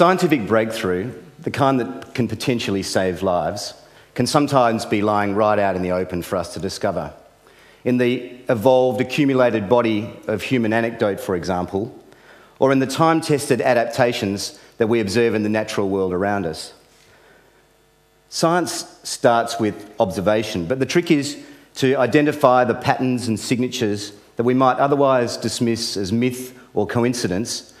[0.00, 3.74] Scientific breakthrough, the kind that can potentially save lives,
[4.14, 7.12] can sometimes be lying right out in the open for us to discover.
[7.84, 11.94] In the evolved, accumulated body of human anecdote, for example,
[12.58, 16.72] or in the time tested adaptations that we observe in the natural world around us.
[18.30, 21.36] Science starts with observation, but the trick is
[21.74, 27.74] to identify the patterns and signatures that we might otherwise dismiss as myth or coincidence,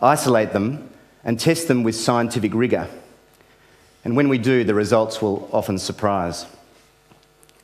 [0.00, 0.88] isolate them,
[1.24, 2.88] and test them with scientific rigour.
[4.04, 6.46] And when we do, the results will often surprise.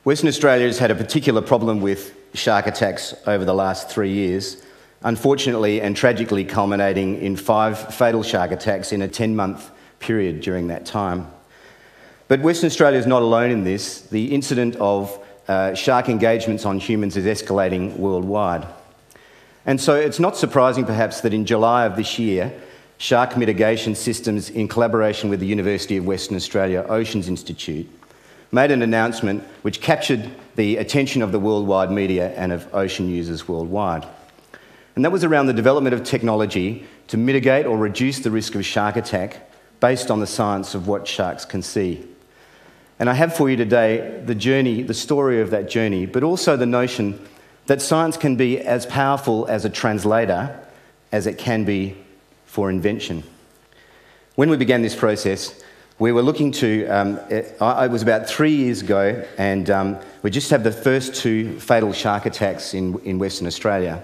[0.03, 4.65] Western Australia has had a particular problem with shark attacks over the last three years,
[5.03, 10.67] unfortunately and tragically culminating in five fatal shark attacks in a 10 month period during
[10.69, 11.27] that time.
[12.27, 14.01] But Western Australia is not alone in this.
[14.01, 18.65] The incident of uh, shark engagements on humans is escalating worldwide.
[19.65, 22.51] And so it's not surprising, perhaps, that in July of this year,
[23.01, 27.89] Shark Mitigation Systems, in collaboration with the University of Western Australia Oceans Institute,
[28.51, 33.47] made an announcement which captured the attention of the worldwide media and of ocean users
[33.47, 34.07] worldwide.
[34.95, 38.63] And that was around the development of technology to mitigate or reduce the risk of
[38.63, 39.49] shark attack
[39.79, 42.05] based on the science of what sharks can see.
[42.99, 46.55] And I have for you today the journey, the story of that journey, but also
[46.55, 47.19] the notion
[47.65, 50.63] that science can be as powerful as a translator
[51.11, 51.97] as it can be
[52.51, 53.23] for invention.
[54.35, 55.63] When we began this process,
[55.99, 60.31] we were looking to, um, it, it, was about three years ago, and um, we
[60.31, 64.03] just had the first two fatal shark attacks in, in Western Australia.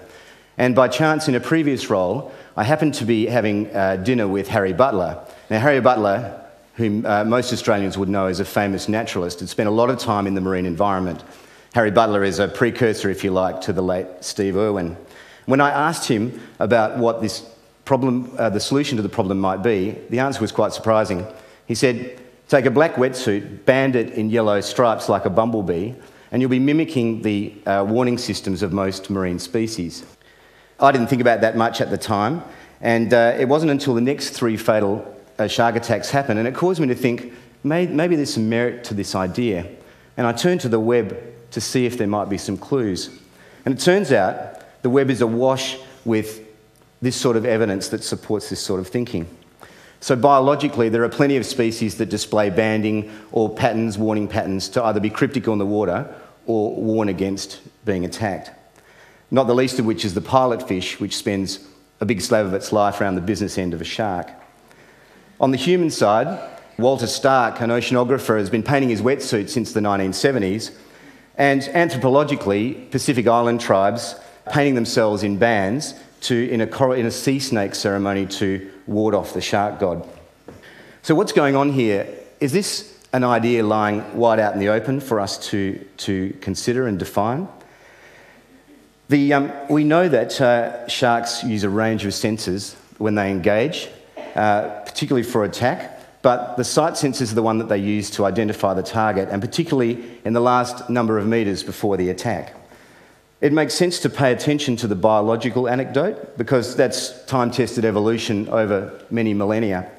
[0.56, 4.48] And by chance, in a previous role, I happened to be having uh, dinner with
[4.48, 5.22] Harry Butler.
[5.50, 6.42] Now, Harry Butler,
[6.76, 9.98] whom uh, most Australians would know as a famous naturalist, had spent a lot of
[9.98, 11.22] time in the marine environment.
[11.74, 14.96] Harry Butler is a precursor, if you like, to the late Steve Irwin.
[15.44, 17.44] When I asked him about what this
[17.88, 21.26] problem, uh, the solution to the problem might be, the answer was quite surprising.
[21.66, 25.94] He said, Take a black wetsuit, band it in yellow stripes like a bumblebee,
[26.30, 30.04] and you'll be mimicking the uh, warning systems of most marine species.
[30.78, 32.42] I didn't think about that much at the time,
[32.82, 34.94] and uh, it wasn't until the next three fatal
[35.38, 37.32] uh, shark attacks happened, and it caused me to think
[37.64, 39.66] maybe, maybe there's some merit to this idea.
[40.18, 41.18] And I turned to the web
[41.52, 43.08] to see if there might be some clues.
[43.64, 46.47] And it turns out the web is awash with
[47.00, 49.28] this sort of evidence that supports this sort of thinking.
[50.00, 54.84] So, biologically, there are plenty of species that display banding or patterns, warning patterns, to
[54.84, 56.12] either be cryptic on the water
[56.46, 58.50] or warn against being attacked.
[59.30, 61.66] Not the least of which is the pilot fish, which spends
[62.00, 64.30] a big slab of its life around the business end of a shark.
[65.40, 66.38] On the human side,
[66.78, 70.72] Walter Starck, an oceanographer, has been painting his wetsuit since the 1970s
[71.38, 74.16] and anthropologically, Pacific Island tribes
[74.50, 79.34] painting themselves in bands to, in, a, in a sea snake ceremony to ward off
[79.34, 80.06] the shark god.
[81.02, 82.08] So, what's going on here?
[82.40, 86.86] Is this an idea lying wide out in the open for us to, to consider
[86.86, 87.48] and define?
[89.08, 93.88] The, um, we know that uh, sharks use a range of sensors when they engage,
[94.34, 98.24] uh, particularly for attack but the sight sensors are the one that they use to
[98.24, 102.54] identify the target, and particularly in the last number of metres before the attack.
[103.40, 108.48] It makes sense to pay attention to the biological anecdote because that's time tested evolution
[108.48, 109.90] over many millennia.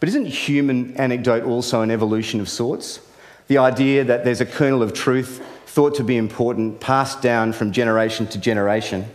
[0.00, 3.00] But isn't human anecdote also an evolution of sorts?
[3.48, 7.72] The idea that there's a kernel of truth thought to be important, passed down from
[7.72, 9.06] generation to generation,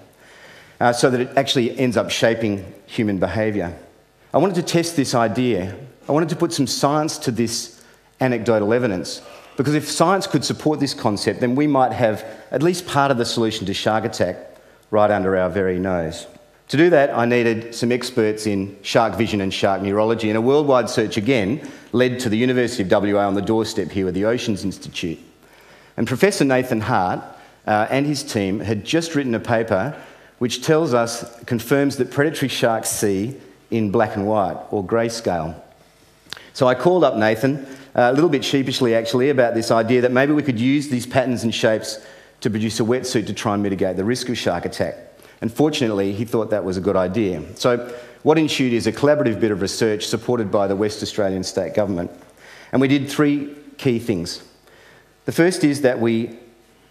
[0.80, 3.78] uh, so that it actually ends up shaping human behaviour.
[4.34, 5.76] I wanted to test this idea
[6.08, 7.84] I wanted to put some science to this
[8.20, 9.22] anecdotal evidence.
[9.58, 13.18] Because if science could support this concept, then we might have at least part of
[13.18, 14.38] the solution to shark attack
[14.92, 16.28] right under our very nose.
[16.70, 20.42] To do that, I needed some experts in shark vision and shark neurology, and a
[20.42, 21.62] worldwide search again
[21.92, 25.20] led to the University of WA on the doorstep here with the Oceans Institute.
[25.96, 27.24] And Professor Nathan Hart
[27.68, 29.96] uh, and his team had just written a paper
[30.40, 33.36] which tells us, confirms that predatory sharks see
[33.72, 35.56] in black and white or grayscale.
[36.54, 40.34] So I called up Nathan, a little bit sheepishly actually, about this idea that maybe
[40.34, 42.06] we could use these patterns and shapes
[42.42, 44.96] to produce a wetsuit to try and mitigate the risk of shark attack.
[45.42, 47.44] And fortunately, he thought that was a good idea.
[47.56, 47.94] So,
[48.24, 52.12] what ensued is a collaborative bit of research supported by the West Australian State Government.
[52.72, 54.44] And we did three key things.
[55.26, 56.38] The first is that we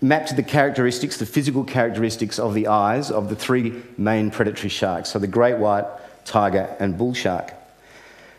[0.00, 5.10] mapped the characteristics, the physical characteristics of the eyes of the three main predatory sharks,
[5.10, 5.86] so the great white,
[6.24, 7.52] tiger, and bull shark.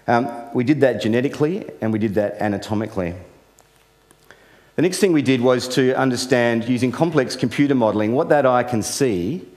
[0.07, 3.16] Um, we did that genetically and we did that anatomically.
[4.75, 8.63] The next thing we did was to understand, using complex computer modelling, what that eye
[8.63, 9.48] can see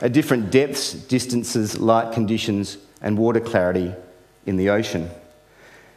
[0.00, 3.92] at different depths, distances, light conditions, and water clarity
[4.46, 5.10] in the ocean.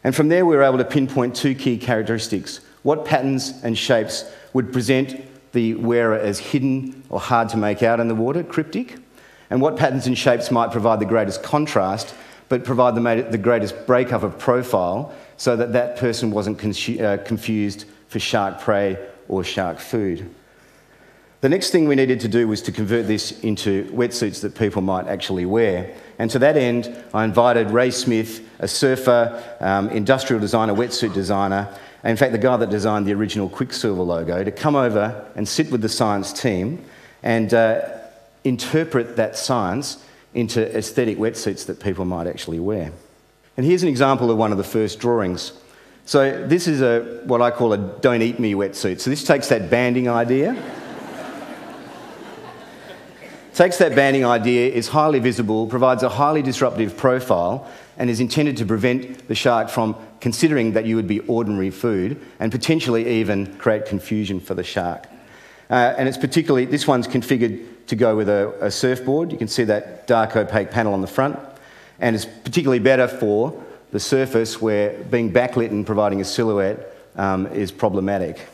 [0.04, 4.24] And from there, we were able to pinpoint two key characteristics what patterns and shapes
[4.54, 5.22] would present
[5.52, 8.96] the wearer as hidden or hard to make out in the water, cryptic,
[9.50, 12.14] and what patterns and shapes might provide the greatest contrast
[12.50, 16.58] but provide the, the greatest breakup of profile so that that person wasn't
[17.00, 18.98] uh, confused for shark prey
[19.28, 20.30] or shark food.
[21.42, 24.82] The next thing we needed to do was to convert this into wetsuits that people
[24.82, 25.96] might actually wear.
[26.18, 31.70] And to that end, I invited Ray Smith, a surfer, um, industrial designer, wetsuit designer,
[32.04, 35.48] and in fact, the guy that designed the original Quiksilver logo, to come over and
[35.48, 36.84] sit with the science team
[37.22, 37.88] and uh,
[38.44, 40.04] interpret that science
[40.34, 42.92] into aesthetic wetsuits that people might actually wear.
[43.58, 45.54] And here's an example of one of the first drawings.
[46.06, 49.00] So this is a what I call a don't eat me wetsuit.
[49.00, 50.56] So this takes that banding idea.
[53.54, 58.58] takes that banding idea, is highly visible, provides a highly disruptive profile, and is intended
[58.58, 63.58] to prevent the shark from considering that you would be ordinary food and potentially even
[63.58, 65.08] create confusion for the shark.
[65.70, 69.31] Uh, and it's particularly, this one's configured to go with a, a, surfboard.
[69.31, 71.39] You can see that dark opaque panel on the front.
[72.00, 77.48] And it's particularly better for the surface where being backlit and providing a silhouette um,
[77.48, 78.48] is problematic.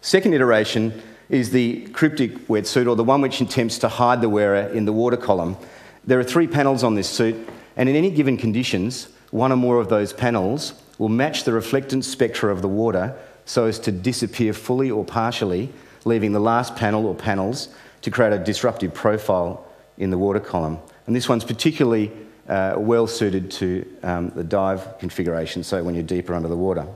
[0.00, 4.68] Second iteration is the cryptic wetsuit, or the one which attempts to hide the wearer
[4.68, 5.56] in the water column.
[6.04, 9.80] There are three panels on this suit, and in any given conditions, one or more
[9.80, 14.52] of those panels will match the reflectance spectra of the water so as to disappear
[14.52, 15.70] fully or partially
[16.04, 17.68] leaving the last panel or panels
[18.02, 19.66] to create a disruptive profile
[19.98, 20.78] in the water column.
[21.06, 22.12] And this one's particularly
[22.48, 26.86] uh, well suited to um, the dive configuration, so when you're deeper under the water.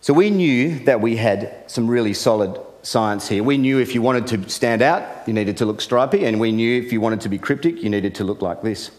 [0.00, 3.42] So we knew that we had some really solid science here.
[3.42, 6.52] We knew if you wanted to stand out, you needed to look stripy, and we
[6.52, 8.90] knew if you wanted to be cryptic, you needed to look like this.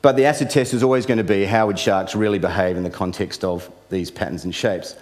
[0.00, 2.84] But the acid test is always going to be how would sharks really behave in
[2.84, 4.94] the context of these patterns and shapes.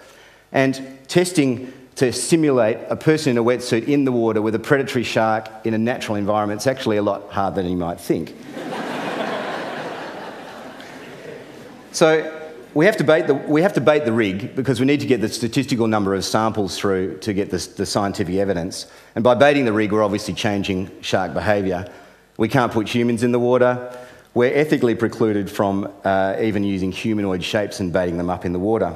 [0.51, 5.03] And testing to simulate a person in a wetsuit in the water with a predatory
[5.03, 8.35] shark in a natural environment is actually a lot harder than you might think.
[11.91, 14.99] so we have, to bait the, we have to bait the rig because we need
[14.99, 18.85] to get the statistical number of samples through to get the, the scientific evidence.
[19.15, 21.91] And by baiting the rig, we're obviously changing shark behaviour.
[22.37, 23.91] We can't put humans in the water.
[24.35, 28.59] We're ethically precluded from uh, even using humanoid shapes and baiting them up in the
[28.59, 28.95] water.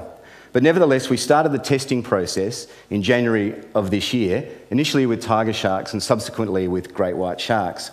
[0.54, 5.54] But nevertheless, we started the testing process in January of this year, initially with tiger
[5.54, 7.92] sharks and subsequently with great white sharks.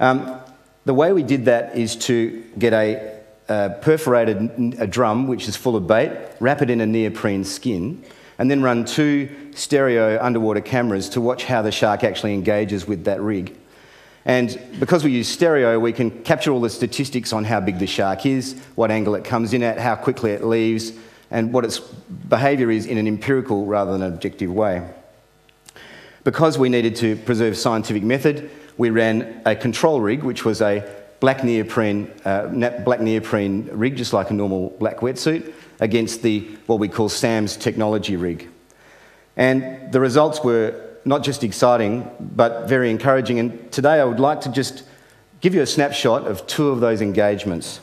[0.00, 0.40] Um,
[0.84, 5.56] the way we did that is to get a, a perforated a drum, which is
[5.56, 6.10] full of bait,
[6.40, 8.04] wrap it in a neoprene skin,
[8.38, 13.04] and then run two stereo underwater cameras to watch how the shark actually engages with
[13.04, 13.56] that rig.
[14.24, 17.86] And because we use stereo, we can capture all the statistics on how big the
[17.86, 20.92] shark is, what angle it comes in at, how quickly it leaves,
[21.32, 24.86] and what its behaviour is in an empirical rather than an objective way.
[26.24, 30.88] Because we needed to preserve scientific method, we ran a control rig, which was a
[31.20, 32.46] black neoprene, uh,
[32.84, 37.56] black neoprene rig, just like a normal black wetsuit, against the what we call SAMS
[37.56, 38.48] technology rig.
[39.36, 43.40] And the results were not just exciting, but very encouraging.
[43.40, 44.84] And today I would like to just
[45.40, 47.80] give you a snapshot of two of those engagements.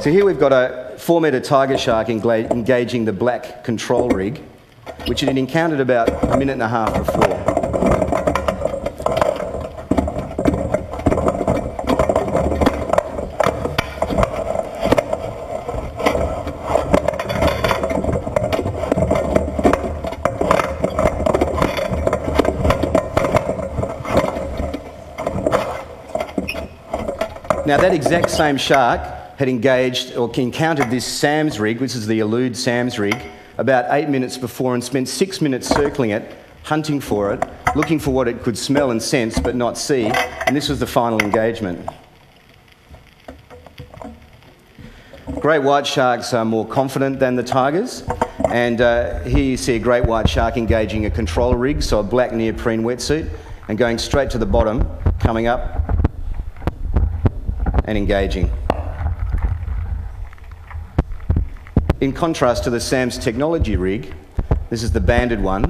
[0.00, 4.42] So here we've got a four metre tiger shark engaging the black control rig,
[5.06, 7.56] which it had encountered about a minute and a half before.
[27.66, 32.20] Now, that exact same shark had engaged or encountered this SAMS rig, which is the
[32.20, 33.16] Elude SAMS rig,
[33.58, 37.44] about eight minutes before and spent six minutes circling it, hunting for it,
[37.76, 40.06] looking for what it could smell and sense but not see,
[40.46, 41.86] and this was the final engagement.
[45.38, 48.04] Great white sharks are more confident than the tigers,
[48.50, 52.02] and uh, here you see a great white shark engaging a control rig, so a
[52.02, 53.28] black neoprene wetsuit,
[53.68, 54.88] and going straight to the bottom,
[55.20, 55.82] coming up
[57.84, 58.50] and engaging.
[61.98, 64.12] In contrast to the SAMS technology rig,
[64.68, 65.64] this is the banded one,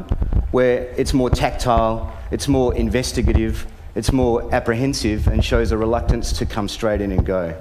[0.51, 3.65] where it's more tactile, it's more investigative,
[3.95, 7.55] it's more apprehensive, and shows a reluctance to come straight in and go.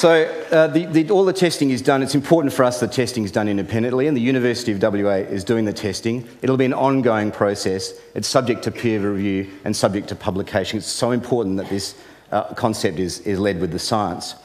[0.00, 2.02] So, uh, the, the, all the testing is done.
[2.02, 5.44] It's important for us that testing is done independently, and the University of WA is
[5.44, 6.26] doing the testing.
[6.40, 7.92] It'll be an ongoing process.
[8.14, 10.78] It's subject to peer review and subject to publication.
[10.78, 11.96] It's so important that this
[12.32, 14.36] uh, concept is, is led with the science.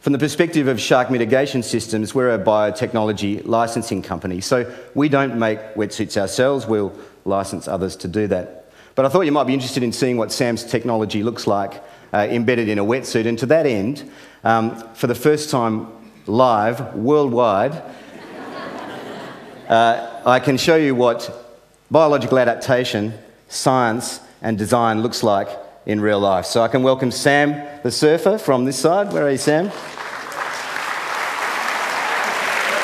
[0.00, 4.40] From the perspective of shark mitigation systems, we're a biotechnology licensing company.
[4.40, 8.64] So, we don't make wetsuits ourselves, we'll license others to do that.
[8.94, 11.82] But I thought you might be interested in seeing what SAMS technology looks like
[12.14, 13.26] uh, embedded in a wetsuit.
[13.26, 14.08] And to that end,
[14.44, 15.88] um, for the first time
[16.26, 17.82] live worldwide,
[19.68, 21.28] uh, I can show you what
[21.90, 23.14] biological adaptation,
[23.48, 25.48] science, and design looks like
[25.86, 26.46] in real life.
[26.46, 29.12] So I can welcome Sam the surfer from this side.
[29.12, 29.72] Where are you, Sam?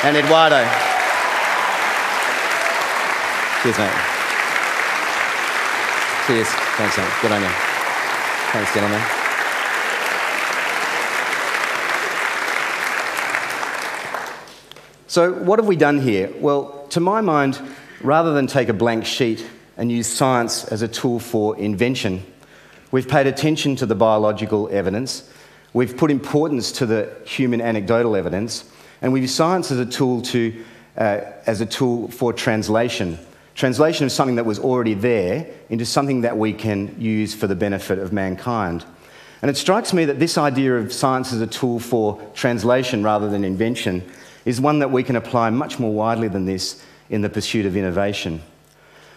[0.03, 0.67] And Eduardo.
[3.63, 3.91] Cheers, mate.
[6.27, 6.47] Cheers.
[6.49, 7.07] Thanks, mate.
[7.21, 7.49] Good on you.
[8.51, 9.20] Thanks, gentlemen.
[15.11, 16.31] So, what have we done here?
[16.39, 17.59] Well, to my mind,
[17.99, 22.25] rather than take a blank sheet and use science as a tool for invention,
[22.91, 25.29] we've paid attention to the biological evidence,
[25.73, 28.63] we've put importance to the human anecdotal evidence,
[29.01, 30.63] and we've used science as a tool, to,
[30.95, 33.19] uh, as a tool for translation.
[33.53, 37.55] Translation of something that was already there into something that we can use for the
[37.55, 38.85] benefit of mankind.
[39.41, 43.29] And it strikes me that this idea of science as a tool for translation rather
[43.29, 44.09] than invention
[44.45, 47.75] is one that we can apply much more widely than this in the pursuit of
[47.75, 48.41] innovation.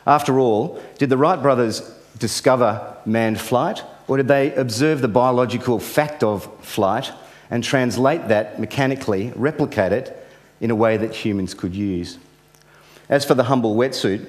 [0.06, 1.80] After all, did the Wright brothers
[2.18, 7.10] discover manned flight, or did they observe the biological fact of flight
[7.50, 10.26] and translate that mechanically, replicate it
[10.60, 12.18] in a way that humans could use?
[13.08, 14.28] As for the humble wetsuit,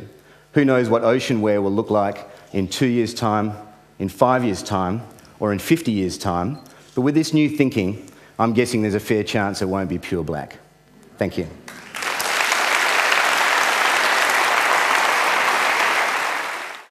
[0.54, 3.54] who knows what ocean wear will look like in two years' time,
[4.00, 5.02] in five years' time,
[5.40, 6.60] or in 50 years' time?
[6.94, 8.10] But with this new thinking,
[8.40, 10.58] I'm guessing there's a fair chance it won't be pure black.
[11.18, 11.65] Thank you.